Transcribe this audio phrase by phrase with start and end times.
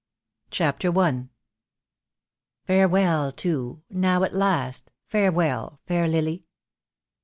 [0.49, 1.29] CHAPTER I.
[2.65, 6.43] "Farewell, too— now at last— Farewell, fair lily."